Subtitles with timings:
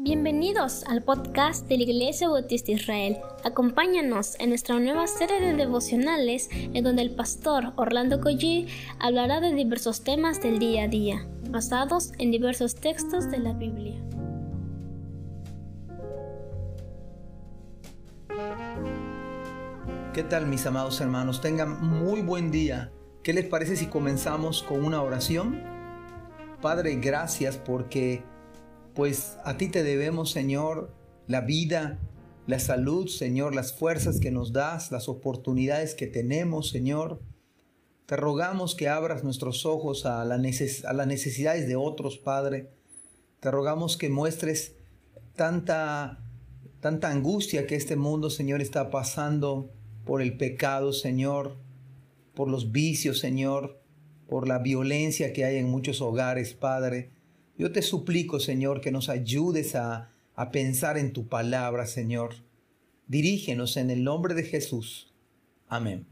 [0.00, 3.18] Bienvenidos al podcast de la Iglesia Bautista Israel.
[3.42, 8.68] Acompáñanos en nuestra nueva serie de devocionales en donde el pastor Orlando Collie
[9.00, 14.00] hablará de diversos temas del día a día, basados en diversos textos de la Biblia.
[20.14, 21.40] ¿Qué tal mis amados hermanos?
[21.40, 22.92] Tengan muy buen día.
[23.24, 25.60] ¿Qué les parece si comenzamos con una oración?
[26.62, 28.22] Padre, gracias porque
[28.98, 30.90] pues a ti te debemos, Señor,
[31.28, 32.00] la vida,
[32.48, 37.22] la salud, Señor, las fuerzas que nos das, las oportunidades que tenemos, Señor.
[38.06, 42.72] Te rogamos que abras nuestros ojos a, a las necesidades de otros, Padre.
[43.38, 44.74] Te rogamos que muestres
[45.36, 46.18] tanta,
[46.80, 49.70] tanta angustia que este mundo, Señor, está pasando
[50.04, 51.56] por el pecado, Señor,
[52.34, 53.80] por los vicios, Señor,
[54.28, 57.16] por la violencia que hay en muchos hogares, Padre.
[57.58, 62.36] Yo te suplico, Señor, que nos ayudes a, a pensar en tu palabra, Señor.
[63.08, 65.12] Dirígenos en el nombre de Jesús.
[65.68, 66.06] Amén.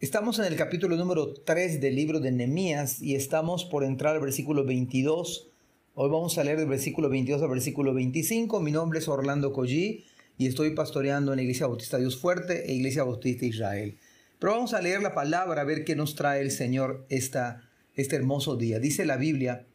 [0.00, 4.22] Estamos en el capítulo número 3 del libro de Nehemías y estamos por entrar al
[4.22, 5.50] versículo 22.
[5.94, 8.58] Hoy vamos a leer del versículo 22 al versículo 25.
[8.60, 10.06] Mi nombre es Orlando Collí
[10.38, 13.98] y estoy pastoreando en la Iglesia Bautista Dios Fuerte e Iglesia Bautista Israel.
[14.38, 18.16] Pero vamos a leer la palabra a ver qué nos trae el Señor esta, este
[18.16, 18.78] hermoso día.
[18.78, 19.66] Dice la Biblia,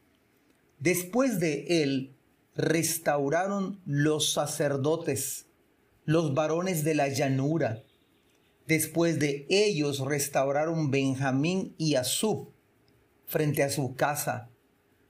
[0.80, 2.16] Después de él
[2.56, 5.48] restauraron los sacerdotes,
[6.06, 7.84] los varones de la llanura.
[8.68, 12.54] Después de ellos restauraron Benjamín y Asub
[13.26, 14.52] frente a su casa.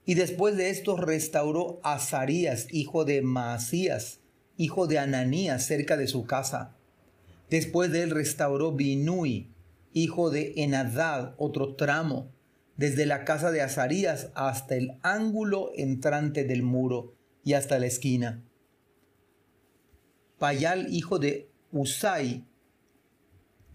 [0.06, 4.22] Y después de esto restauró Azarías, hijo de Maasías,
[4.56, 6.78] hijo de Ananías, cerca de su casa.
[7.50, 9.52] Después de él restauró Binui,
[9.92, 12.37] hijo de Enadad, otro tramo
[12.78, 18.44] desde la casa de Azarías hasta el ángulo entrante del muro y hasta la esquina.
[20.38, 22.46] Payal, hijo de Usai,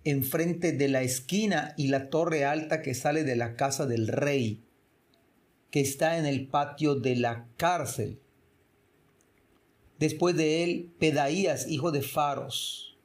[0.05, 4.64] enfrente de la esquina y la torre alta que sale de la casa del rey,
[5.70, 8.20] que está en el patio de la cárcel.
[9.98, 12.98] Después de él, Pedaías, hijo de Faros.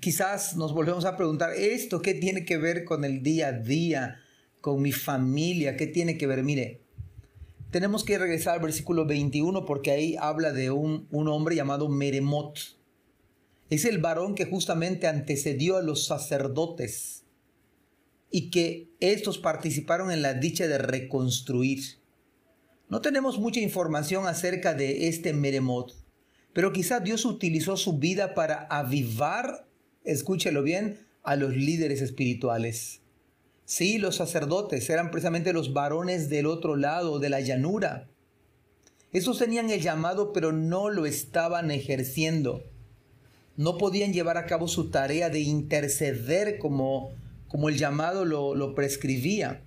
[0.00, 4.20] Quizás nos volvemos a preguntar, ¿esto qué tiene que ver con el día a día?
[4.64, 6.42] Con mi familia, ¿qué tiene que ver?
[6.42, 6.80] Mire,
[7.70, 12.58] tenemos que regresar al versículo 21 porque ahí habla de un, un hombre llamado Meremot.
[13.68, 17.24] Es el varón que justamente antecedió a los sacerdotes
[18.30, 21.80] y que estos participaron en la dicha de reconstruir.
[22.88, 25.94] No tenemos mucha información acerca de este Meremot,
[26.54, 29.68] pero quizá Dios utilizó su vida para avivar,
[30.04, 33.03] escúchelo bien, a los líderes espirituales.
[33.64, 38.08] Sí, los sacerdotes eran precisamente los varones del otro lado de la llanura.
[39.12, 42.62] Esos tenían el llamado, pero no lo estaban ejerciendo.
[43.56, 47.12] No podían llevar a cabo su tarea de interceder como,
[47.48, 49.62] como el llamado lo, lo prescribía.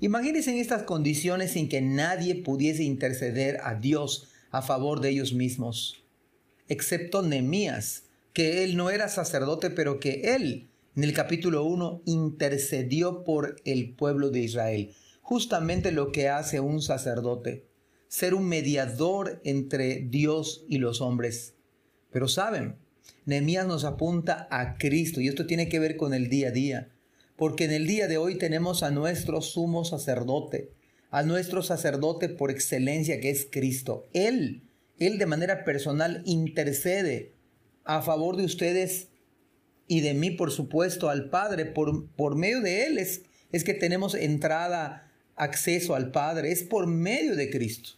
[0.00, 5.34] Imagínense en estas condiciones sin que nadie pudiese interceder a Dios a favor de ellos
[5.34, 6.02] mismos,
[6.68, 13.22] excepto Nemías, que él no era sacerdote, pero que él en el capítulo 1 intercedió
[13.22, 14.96] por el pueblo de Israel.
[15.22, 17.68] Justamente lo que hace un sacerdote,
[18.08, 21.54] ser un mediador entre Dios y los hombres.
[22.10, 22.78] Pero saben,
[23.26, 26.88] Nehemías nos apunta a Cristo y esto tiene que ver con el día a día,
[27.36, 30.72] porque en el día de hoy tenemos a nuestro sumo sacerdote,
[31.12, 34.08] a nuestro sacerdote por excelencia que es Cristo.
[34.14, 34.62] Él,
[34.98, 37.36] él de manera personal intercede
[37.84, 39.10] a favor de ustedes
[39.88, 41.64] y de mí, por supuesto, al Padre.
[41.64, 46.52] Por, por medio de Él es, es que tenemos entrada, acceso al Padre.
[46.52, 47.92] Es por medio de Cristo.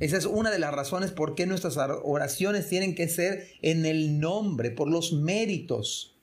[0.00, 4.20] Esa es una de las razones por qué nuestras oraciones tienen que ser en el
[4.20, 6.16] nombre, por los méritos,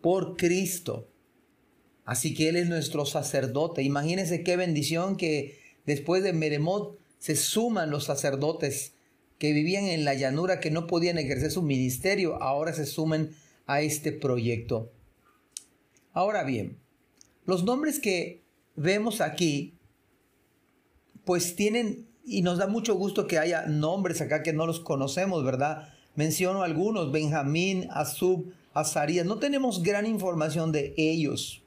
[0.00, 1.08] por Cristo.
[2.04, 3.82] Así que Él es nuestro sacerdote.
[3.82, 8.92] Imagínense qué bendición que después de Meremot se suman los sacerdotes
[9.38, 13.30] que vivían en la llanura, que no podían ejercer su ministerio, ahora se sumen
[13.68, 14.90] a este proyecto.
[16.12, 16.78] Ahora bien,
[17.44, 18.42] los nombres que
[18.74, 19.74] vemos aquí,
[21.24, 25.44] pues tienen, y nos da mucho gusto que haya nombres acá que no los conocemos,
[25.44, 25.90] ¿verdad?
[26.16, 31.62] Menciono algunos, Benjamín, Azub, Azarías, no tenemos gran información de ellos,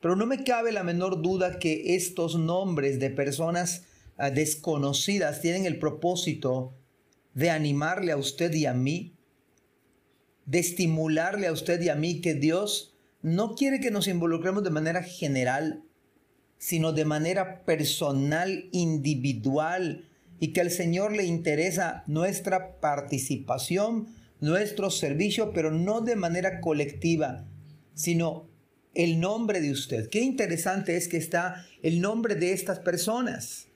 [0.00, 3.86] pero no me cabe la menor duda que estos nombres de personas
[4.18, 6.74] ah, desconocidas tienen el propósito
[7.32, 9.14] de animarle a usted y a mí
[10.52, 14.68] de estimularle a usted y a mí que Dios no quiere que nos involucremos de
[14.68, 15.82] manera general,
[16.58, 20.10] sino de manera personal, individual,
[20.40, 24.08] y que al Señor le interesa nuestra participación,
[24.40, 27.46] nuestro servicio, pero no de manera colectiva,
[27.94, 28.50] sino
[28.92, 30.10] el nombre de usted.
[30.10, 33.68] Qué interesante es que está el nombre de estas personas.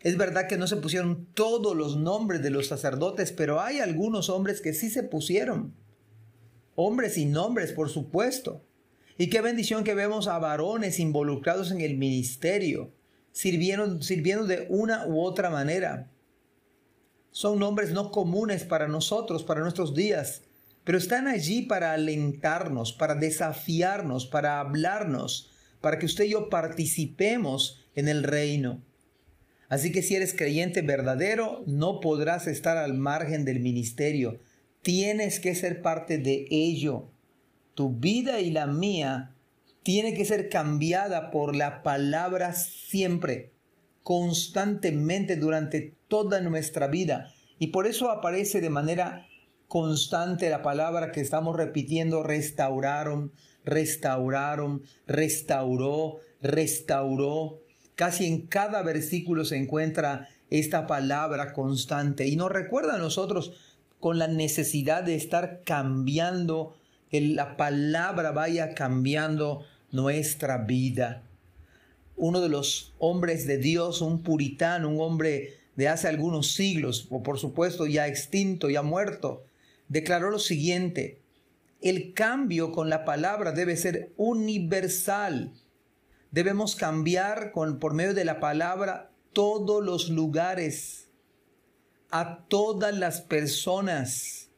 [0.00, 4.30] Es verdad que no se pusieron todos los nombres de los sacerdotes, pero hay algunos
[4.30, 5.74] hombres que sí se pusieron.
[6.76, 8.62] Hombres y nombres, por supuesto.
[9.16, 12.92] Y qué bendición que vemos a varones involucrados en el ministerio,
[13.32, 16.10] sirviendo, sirviendo de una u otra manera.
[17.30, 20.42] Son nombres no comunes para nosotros, para nuestros días,
[20.84, 25.50] pero están allí para alentarnos, para desafiarnos, para hablarnos,
[25.80, 28.82] para que usted y yo participemos en el reino.
[29.68, 34.38] Así que si eres creyente verdadero, no podrás estar al margen del ministerio.
[34.84, 37.08] Tienes que ser parte de ello.
[37.74, 39.34] Tu vida y la mía
[39.82, 43.54] tiene que ser cambiada por la palabra siempre,
[44.02, 47.32] constantemente durante toda nuestra vida.
[47.58, 49.26] Y por eso aparece de manera
[49.68, 53.32] constante la palabra que estamos repitiendo, restauraron,
[53.64, 57.62] restauraron, restauró, restauró.
[57.94, 63.73] Casi en cada versículo se encuentra esta palabra constante y nos recuerda a nosotros
[64.04, 66.76] con la necesidad de estar cambiando,
[67.08, 71.22] que la palabra vaya cambiando nuestra vida.
[72.14, 77.22] Uno de los hombres de Dios, un puritano, un hombre de hace algunos siglos, o
[77.22, 79.46] por supuesto ya extinto, ya muerto,
[79.88, 81.22] declaró lo siguiente,
[81.80, 85.54] el cambio con la palabra debe ser universal
[86.30, 91.03] Debemos cambiar con, por medio de la palabra todos los lugares,
[92.14, 94.48] a todas las personas,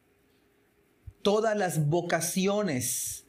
[1.23, 3.25] todas las vocaciones.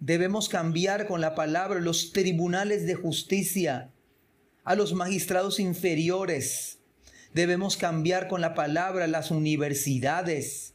[0.00, 3.92] Debemos cambiar con la palabra los tribunales de justicia,
[4.64, 6.80] a los magistrados inferiores.
[7.32, 10.74] Debemos cambiar con la palabra las universidades,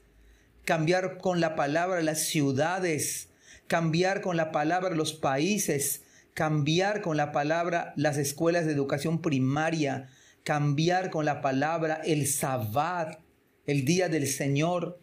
[0.63, 3.27] cambiar con la palabra las ciudades,
[3.67, 6.03] cambiar con la palabra los países,
[6.33, 10.07] cambiar con la palabra las escuelas de educación primaria,
[10.45, 13.19] cambiar con la palabra el sabbat,
[13.65, 14.99] el día del Señor,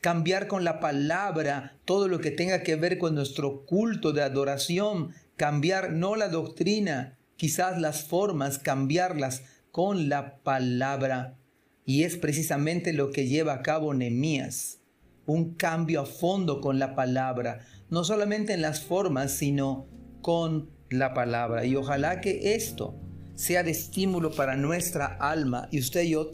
[0.00, 5.10] cambiar con la palabra todo lo que tenga que ver con nuestro culto de adoración,
[5.36, 11.36] cambiar no la doctrina, quizás las formas, cambiarlas con la palabra.
[11.84, 14.78] Y es precisamente lo que lleva a cabo Nehemías,
[15.26, 17.60] un cambio a fondo con la palabra,
[17.90, 19.86] no solamente en las formas, sino
[20.22, 21.66] con la palabra.
[21.66, 22.98] Y ojalá que esto
[23.34, 26.30] sea de estímulo para nuestra alma y usted y yo